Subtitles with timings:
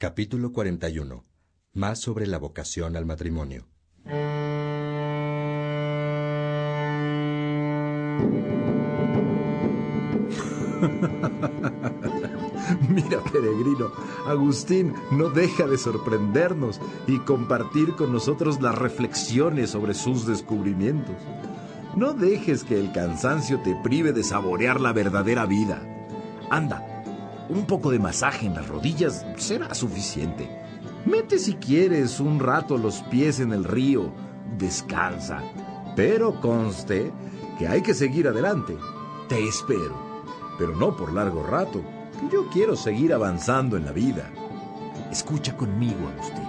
[0.00, 1.24] Capítulo 41.
[1.72, 3.66] Más sobre la vocación al matrimonio.
[12.88, 13.90] Mira, peregrino,
[14.24, 21.16] Agustín no deja de sorprendernos y compartir con nosotros las reflexiones sobre sus descubrimientos.
[21.96, 25.82] No dejes que el cansancio te prive de saborear la verdadera vida.
[26.50, 26.87] Anda,
[27.48, 30.48] un poco de masaje en las rodillas será suficiente.
[31.04, 34.12] Mete si quieres un rato los pies en el río,
[34.58, 35.42] descansa,
[35.96, 37.12] pero conste
[37.58, 38.76] que hay que seguir adelante.
[39.28, 40.22] Te espero,
[40.58, 41.82] pero no por largo rato,
[42.20, 44.30] que yo quiero seguir avanzando en la vida.
[45.10, 46.44] Escucha conmigo, Agustín.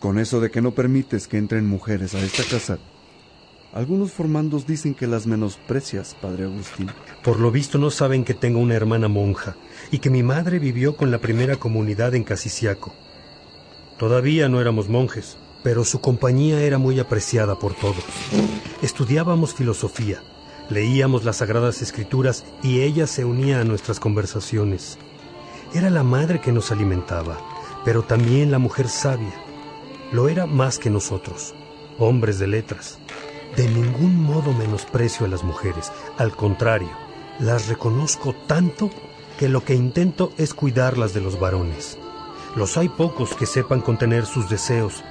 [0.00, 2.78] Con eso de que no permites que entren mujeres a esta casa,
[3.72, 6.90] algunos formandos dicen que las menosprecias, padre Agustín.
[7.22, 9.56] Por lo visto no saben que tengo una hermana monja
[9.90, 12.94] y que mi madre vivió con la primera comunidad en Casiciaco.
[13.98, 18.04] Todavía no éramos monjes, pero su compañía era muy apreciada por todos.
[18.82, 20.22] Estudiábamos filosofía,
[20.68, 24.98] leíamos las sagradas escrituras y ella se unía a nuestras conversaciones.
[25.72, 27.38] Era la madre que nos alimentaba,
[27.86, 29.32] pero también la mujer sabia.
[30.10, 31.54] Lo era más que nosotros,
[31.98, 32.98] hombres de letras.
[33.56, 36.90] De ningún modo menosprecio a las mujeres, al contrario,
[37.38, 38.90] las reconozco tanto
[39.38, 41.98] que lo que intento es cuidarlas de los varones.
[42.56, 45.04] Los hay pocos que sepan contener sus deseos,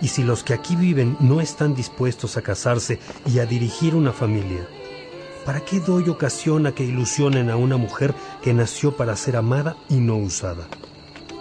[0.00, 4.12] y si los que aquí viven no están dispuestos a casarse y a dirigir una
[4.12, 4.68] familia,
[5.44, 9.76] ¿para qué doy ocasión a que ilusionen a una mujer que nació para ser amada
[9.88, 10.68] y no usada?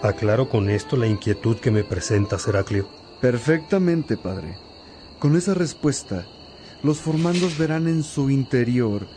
[0.02, 2.88] Aclaro con esto la inquietud que me presenta Heraclio.
[3.22, 4.58] Perfectamente, padre.
[5.20, 6.28] Con esa respuesta,
[6.84, 9.08] los formandos verán en su interior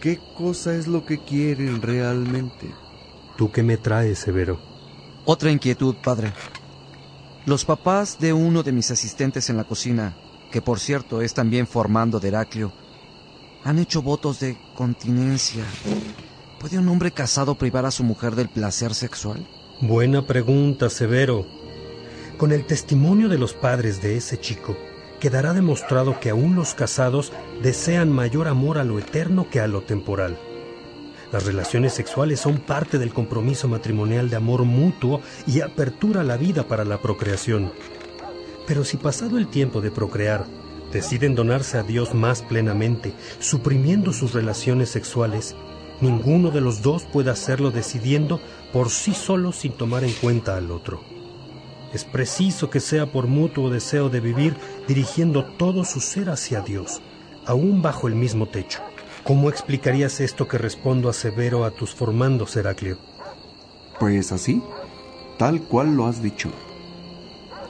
[0.00, 2.74] qué cosa es lo que quieren realmente.
[3.36, 4.58] ¿Tú qué me traes, Severo?
[5.24, 6.32] Otra inquietud, padre.
[7.44, 10.16] Los papás de uno de mis asistentes en la cocina,
[10.50, 12.72] que por cierto es también formando de Heraclio,
[13.64, 15.64] han hecho votos de continencia.
[16.60, 19.46] ¿Puede un hombre casado privar a su mujer del placer sexual?
[19.80, 21.46] Buena pregunta, Severo.
[22.38, 24.76] Con el testimonio de los padres de ese chico,
[25.20, 27.32] quedará demostrado que aún los casados
[27.62, 30.38] desean mayor amor a lo eterno que a lo temporal.
[31.32, 36.36] Las relaciones sexuales son parte del compromiso matrimonial de amor mutuo y apertura a la
[36.36, 37.72] vida para la procreación.
[38.66, 40.46] Pero si pasado el tiempo de procrear,
[40.92, 45.56] deciden donarse a Dios más plenamente, suprimiendo sus relaciones sexuales,
[46.00, 48.40] ninguno de los dos puede hacerlo decidiendo
[48.72, 51.00] por sí solo sin tomar en cuenta al otro.
[51.96, 54.54] Es preciso que sea por mutuo deseo de vivir
[54.86, 57.00] dirigiendo todo su ser hacia Dios,
[57.46, 58.82] aún bajo el mismo techo.
[59.24, 62.98] ¿Cómo explicarías esto que respondo a Severo a tus formandos, Heraclio?
[63.98, 64.62] Pues así,
[65.38, 66.50] tal cual lo has dicho.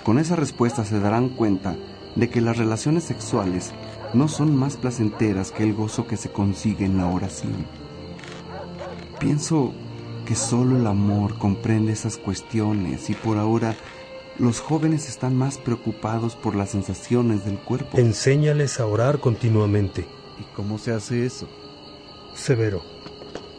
[0.03, 1.77] Con esa respuesta se darán cuenta
[2.17, 3.71] de que las relaciones sexuales
[4.13, 7.65] no son más placenteras que el gozo que se consigue en la oración.
[9.21, 9.73] Pienso
[10.27, 13.77] que solo el amor comprende esas cuestiones y por ahora
[14.39, 17.99] los jóvenes están más preocupados por las sensaciones del cuerpo.
[17.99, 20.07] Enséñales a orar continuamente.
[20.39, 21.49] ¿Y cómo se hace eso?
[22.35, 22.83] Severo,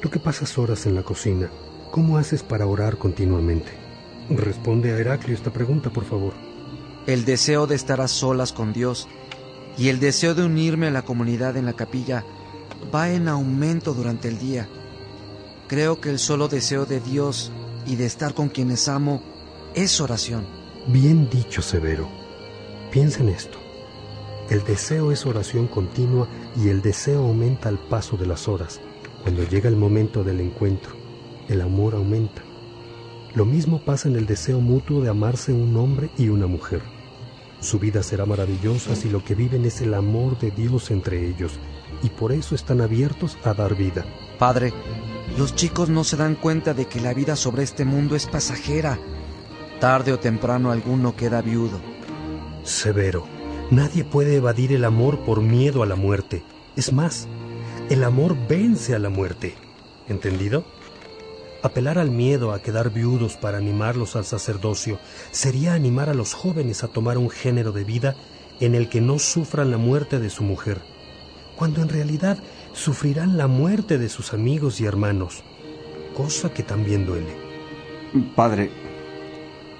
[0.01, 1.49] tú que pasas horas en la cocina,
[1.91, 3.71] ¿cómo haces para orar continuamente?
[4.29, 6.33] Responde a Heraclio esta pregunta, por favor.
[7.07, 9.07] El deseo de estar a solas con Dios
[9.77, 12.23] y el deseo de unirme a la comunidad en la capilla
[12.93, 14.67] va en aumento durante el día.
[15.67, 17.51] Creo que el solo deseo de Dios
[17.85, 19.23] y de estar con quienes amo
[19.73, 20.56] es oración.
[20.87, 22.07] Bien dicho, Severo.
[22.91, 23.57] Piensa en esto.
[24.49, 28.79] El deseo es oración continua y el deseo aumenta al paso de las horas.
[29.21, 30.93] Cuando llega el momento del encuentro,
[31.49, 32.41] el amor aumenta.
[33.35, 36.81] Lo mismo pasa en el deseo mutuo de amarse un hombre y una mujer.
[37.59, 41.59] Su vida será maravillosa si lo que viven es el amor de Dios entre ellos,
[42.01, 44.05] y por eso están abiertos a dar vida.
[44.39, 44.71] Padre,
[45.37, 48.97] los chicos no se dan cuenta de que la vida sobre este mundo es pasajera.
[49.79, 51.79] Tarde o temprano alguno queda viudo.
[52.63, 53.27] Severo,
[53.69, 56.43] nadie puede evadir el amor por miedo a la muerte.
[56.75, 57.27] Es más,
[57.91, 59.53] el amor vence a la muerte.
[60.07, 60.65] ¿Entendido?
[61.61, 64.97] Apelar al miedo a quedar viudos para animarlos al sacerdocio
[65.29, 68.15] sería animar a los jóvenes a tomar un género de vida
[68.59, 70.81] en el que no sufran la muerte de su mujer,
[71.55, 72.39] cuando en realidad
[72.73, 75.43] sufrirán la muerte de sus amigos y hermanos,
[76.15, 77.35] cosa que también duele.
[78.35, 78.71] Padre,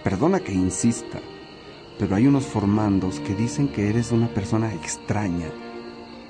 [0.10, 1.20] perdona que insista,
[2.00, 5.48] pero hay unos formandos que dicen que eres una persona extraña,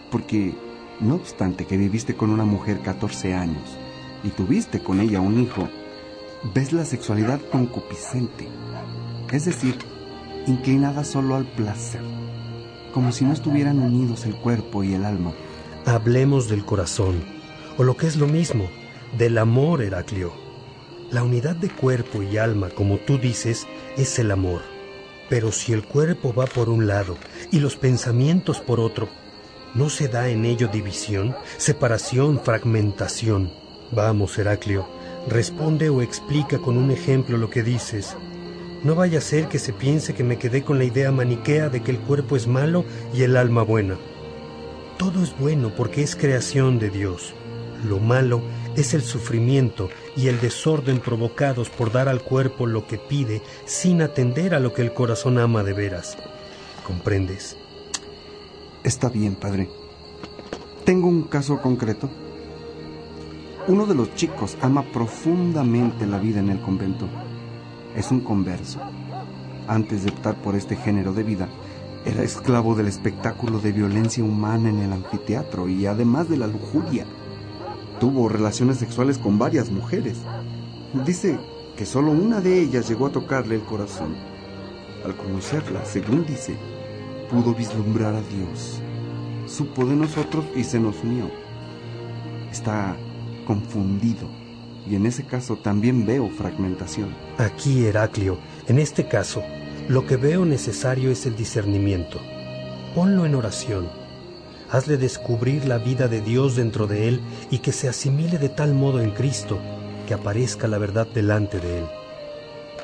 [0.09, 0.55] porque
[0.99, 3.77] No obstante que viviste con una mujer 14 años
[4.23, 5.69] y tuviste con ella un hijo,
[6.55, 8.47] ves la sexualidad concupiscente,
[9.31, 9.77] es decir,
[10.47, 12.01] inclinada solo al placer,
[12.95, 15.33] como si no estuvieran unidos el cuerpo y el alma.
[15.85, 17.23] Hablemos del corazón,
[17.77, 18.71] o lo que es lo mismo,
[19.19, 20.46] del amor, Heraclio.
[21.09, 23.65] La unidad de cuerpo y alma, como tú dices,
[23.95, 24.61] es el amor.
[25.29, 27.17] Pero si el cuerpo va por un lado
[27.49, 29.07] y los pensamientos por otro,
[29.73, 33.53] ¿no se da en ello división, separación, fragmentación?
[33.91, 34.85] Vamos, Heraclio,
[35.29, 38.17] responde o explica con un ejemplo lo que dices.
[38.83, 41.81] No vaya a ser que se piense que me quedé con la idea maniquea de
[41.81, 42.83] que el cuerpo es malo
[43.13, 43.97] y el alma buena.
[44.97, 47.33] Todo es bueno porque es creación de Dios.
[47.87, 48.41] Lo malo
[48.77, 54.03] es el sufrimiento y el desorden provocados por dar al cuerpo lo que pide sin
[54.03, 56.15] atender a lo que el corazón ama de veras.
[56.85, 57.57] ¿Comprendes?
[58.83, 59.67] Está bien, padre.
[60.85, 62.07] Tengo un caso concreto.
[63.67, 67.09] Uno de los chicos ama profundamente la vida en el convento.
[67.95, 68.79] Es un converso.
[69.67, 71.49] Antes de optar por este género de vida,
[72.05, 77.07] era esclavo del espectáculo de violencia humana en el anfiteatro y además de la lujuria.
[77.99, 80.17] Tuvo relaciones sexuales con varias mujeres.
[81.05, 81.39] Dice
[81.75, 84.15] que solo una de ellas llegó a tocarle el corazón.
[85.03, 86.55] Al conocerla, según dice,
[87.31, 88.81] pudo vislumbrar a Dios.
[89.47, 91.29] Supo de nosotros y se nos unió.
[92.51, 92.95] Está
[93.45, 94.27] confundido
[94.89, 97.15] y en ese caso también veo fragmentación.
[97.37, 99.43] Aquí, Heraclio, en este caso,
[99.87, 102.19] lo que veo necesario es el discernimiento.
[102.95, 104.06] Ponlo en oración
[104.69, 107.21] hazle descubrir la vida de Dios dentro de él
[107.51, 109.59] y que se asimile de tal modo en Cristo
[110.07, 111.85] que aparezca la verdad delante de él.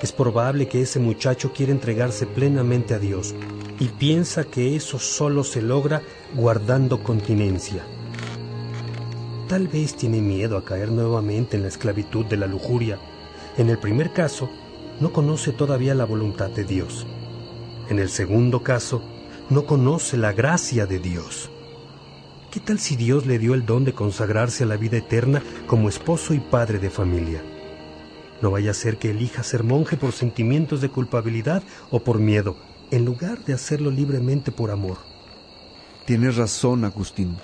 [0.02, 3.34] Es probable que ese muchacho quiera entregarse plenamente a Dios
[3.80, 6.02] y piensa que eso solo se logra
[6.36, 7.84] guardando continencia.
[9.48, 13.00] Tal vez tiene miedo a caer nuevamente en la esclavitud de la lujuria.
[13.58, 14.50] En el primer caso,
[15.00, 17.06] no conoce todavía la voluntad de Dios.
[17.90, 19.02] En el segundo caso,
[19.50, 21.50] no conoce la gracia de Dios.
[22.54, 25.90] ¿Qué tal si Dios le dio el don de consagrarse a la vida eterna como
[25.90, 27.42] esposo y padre de familia?
[28.44, 32.56] No vaya a ser que elija ser monje por sentimientos de culpabilidad o por miedo,
[32.92, 35.00] en lugar de hacerlo libremente por amor.
[36.06, 37.38] Tienes razón, Agustín.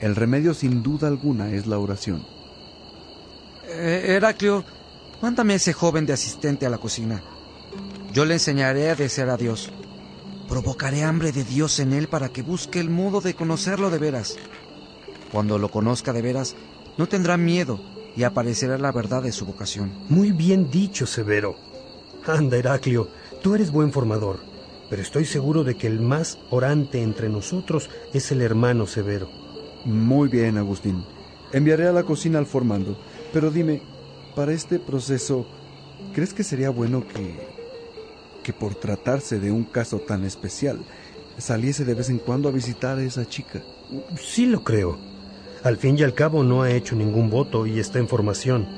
[0.00, 2.24] El remedio sin duda alguna es la oración.
[3.68, 4.64] Eh, Heraclio,
[5.20, 7.22] mándame a ese joven de asistente a la cocina.
[8.10, 9.70] Yo le enseñaré a desear a Dios.
[10.48, 14.36] Provocaré hambre de Dios en él para que busque el modo de conocerlo de veras.
[15.32, 16.54] Cuando lo conozca de veras,
[16.96, 17.80] no tendrá miedo
[18.16, 19.92] y aparecerá la verdad de su vocación.
[20.08, 21.56] Muy bien dicho, Severo.
[22.26, 23.08] Anda, Heraclio,
[23.42, 24.40] tú eres buen formador,
[24.88, 29.28] pero estoy seguro de que el más orante entre nosotros es el hermano Severo.
[29.84, 31.04] Muy bien, Agustín.
[31.52, 32.96] Enviaré a la cocina al formando,
[33.32, 33.82] pero dime,
[34.36, 35.46] para este proceso,
[36.14, 37.55] ¿crees que sería bueno que
[38.46, 40.78] que por tratarse de un caso tan especial,
[41.36, 43.60] saliese de vez en cuando a visitar a esa chica.
[44.22, 45.00] Sí lo creo.
[45.64, 48.68] Al fin y al cabo no ha hecho ningún voto y está en formación.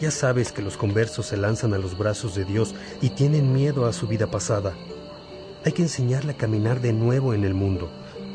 [0.00, 3.86] Ya sabes que los conversos se lanzan a los brazos de Dios y tienen miedo
[3.86, 4.74] a su vida pasada.
[5.64, 7.88] Hay que enseñarle a caminar de nuevo en el mundo,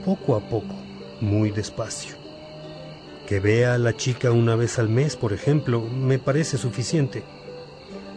[0.05, 0.75] poco a poco,
[1.19, 2.15] muy despacio.
[3.27, 7.25] Que vea a la chica una vez al mes, por ejemplo, me parece suficiente.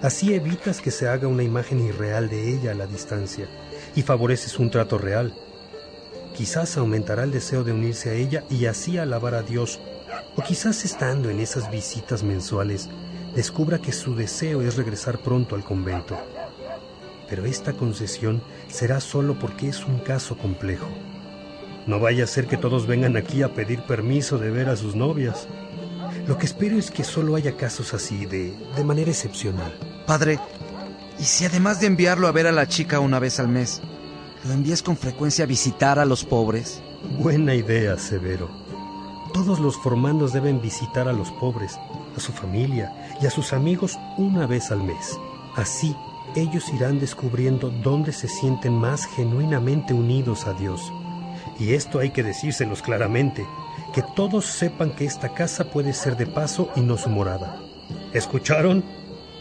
[0.03, 3.49] Así evitas que se haga una imagen irreal de ella a la distancia
[3.95, 5.35] y favoreces un trato real.
[6.35, 9.79] Quizás aumentará el deseo de unirse a ella y así alabar a Dios.
[10.37, 12.89] O quizás estando en esas visitas mensuales,
[13.35, 16.19] descubra que su deseo es regresar pronto al convento.
[17.29, 20.89] Pero esta concesión será solo porque es un caso complejo.
[21.87, 24.95] No vaya a ser que todos vengan aquí a pedir permiso de ver a sus
[24.95, 25.47] novias.
[26.27, 29.90] Lo que espero es que solo haya casos así, de, de manera excepcional.
[30.07, 30.39] Padre,
[31.19, 33.81] ¿y si además de enviarlo a ver a la chica una vez al mes,
[34.45, 36.83] lo envías con frecuencia a visitar a los pobres?
[37.19, 38.51] Buena idea, Severo.
[39.33, 41.79] Todos los formandos deben visitar a los pobres,
[42.17, 45.19] a su familia y a sus amigos una vez al mes.
[45.57, 45.95] Así,
[46.35, 50.93] ellos irán descubriendo dónde se sienten más genuinamente unidos a Dios.
[51.59, 53.47] Y esto hay que decírselos claramente,
[53.93, 57.61] que todos sepan que esta casa puede ser de paso y no su morada.
[58.13, 58.85] ¿Escucharon?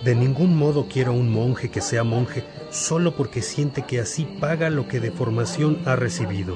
[0.04, 4.70] De ningún modo quiero un monje que sea monje solo porque siente que así paga
[4.70, 6.56] lo que de formación ha recibido,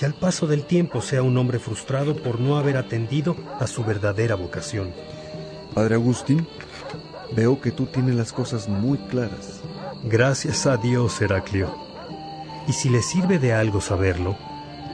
[0.00, 3.84] y al paso del tiempo sea un hombre frustrado por no haber atendido a su
[3.84, 4.92] verdadera vocación.
[5.74, 6.46] Padre Agustín,
[7.34, 9.60] veo que tú tienes las cosas muy claras.
[10.04, 11.74] Gracias a Dios, Heraclio.
[12.68, 14.36] Y si le sirve de algo saberlo,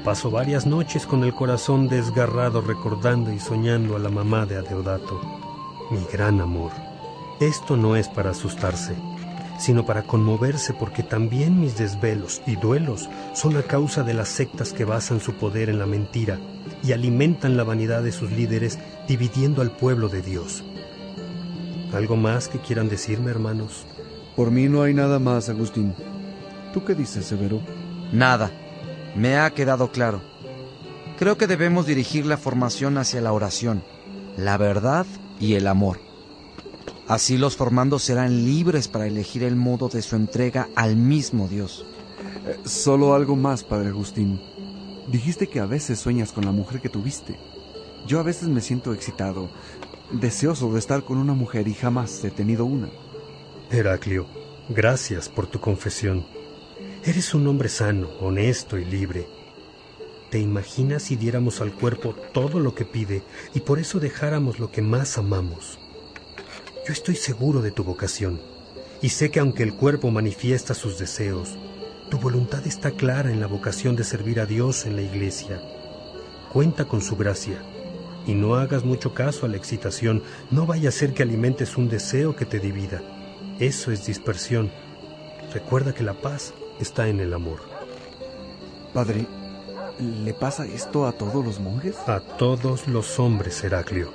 [0.04, 5.20] Paso varias noches con el corazón desgarrado recordando y soñando a la mamá de Adeodato,
[5.92, 6.72] mi gran amor.
[7.42, 8.94] Esto no es para asustarse,
[9.58, 14.72] sino para conmoverse porque también mis desvelos y duelos son a causa de las sectas
[14.72, 16.38] que basan su poder en la mentira
[16.84, 20.62] y alimentan la vanidad de sus líderes dividiendo al pueblo de Dios.
[21.92, 23.86] ¿Algo más que quieran decirme, hermanos?
[24.36, 25.96] Por mí no hay nada más, Agustín.
[26.72, 27.60] ¿Tú qué dices, Severo?
[28.12, 28.52] Nada.
[29.16, 30.22] Me ha quedado claro.
[31.18, 33.82] Creo que debemos dirigir la formación hacia la oración,
[34.36, 35.06] la verdad
[35.40, 36.11] y el amor.
[37.12, 41.84] Así los formandos serán libres para elegir el modo de su entrega al mismo Dios.
[42.46, 44.40] Eh, solo algo más, Padre Agustín.
[45.08, 47.38] Dijiste que a veces sueñas con la mujer que tuviste.
[48.06, 49.50] Yo a veces me siento excitado,
[50.10, 52.88] deseoso de estar con una mujer y jamás he tenido una.
[53.70, 54.26] Heraclio,
[54.70, 56.24] gracias por tu confesión.
[57.04, 59.28] Eres un hombre sano, honesto y libre.
[60.30, 64.70] ¿Te imaginas si diéramos al cuerpo todo lo que pide y por eso dejáramos lo
[64.70, 65.81] que más amamos?
[66.84, 68.40] Yo estoy seguro de tu vocación
[69.00, 71.56] y sé que aunque el cuerpo manifiesta sus deseos,
[72.10, 75.62] tu voluntad está clara en la vocación de servir a Dios en la iglesia.
[76.52, 77.62] Cuenta con su gracia
[78.26, 81.88] y no hagas mucho caso a la excitación, no vaya a ser que alimentes un
[81.88, 83.00] deseo que te divida.
[83.60, 84.72] Eso es dispersión.
[85.54, 87.60] Recuerda que la paz está en el amor.
[88.92, 89.24] Padre,
[90.00, 91.96] ¿le pasa esto a todos los monjes?
[92.08, 94.10] A todos los hombres, Heraclio.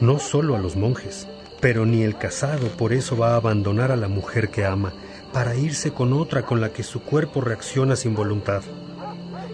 [0.00, 1.28] No solo a los monjes.
[1.62, 4.92] Pero ni el casado por eso va a abandonar a la mujer que ama
[5.32, 8.62] para irse con otra con la que su cuerpo reacciona sin voluntad.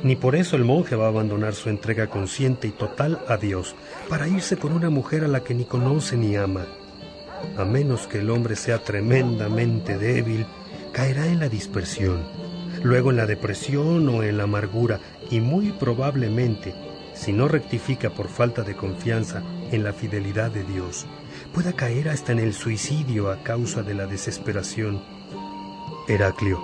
[0.03, 3.77] Ni por eso el monje va a abandonar su entrega consciente y total a Dios
[4.09, 6.65] para irse con una mujer a la que ni conoce ni ama.
[7.59, 10.47] A menos que el hombre sea tremendamente débil,
[10.93, 12.23] caerá en la dispersión,
[12.83, 14.99] luego en la depresión o en la amargura
[15.31, 16.75] y muy probablemente,
[17.13, 21.07] si no rectifica por falta de confianza en la fidelidad de Dios,
[21.53, 25.03] pueda caer hasta en el suicidio a causa de la desesperación.
[26.07, 26.61] Heraclio,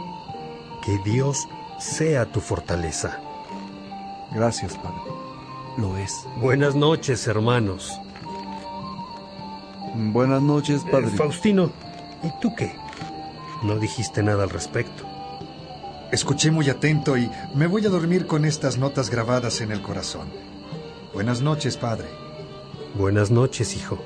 [0.85, 1.49] que Dios
[1.79, 3.21] sea tu fortaleza.
[4.33, 5.01] Gracias, Padre.
[5.77, 6.27] Lo es.
[6.41, 7.93] Buenas noches, hermanos.
[9.95, 11.09] Buenas noches, Padre.
[11.09, 11.71] Eh, Faustino,
[12.23, 12.75] ¿y tú qué?
[13.63, 15.05] No dijiste nada al respecto.
[16.13, 20.29] Escuché muy atento y me voy a dormir con estas notas grabadas en el corazón.
[21.13, 22.09] Buenas noches, padre.
[22.95, 23.99] Buenas noches, hijo.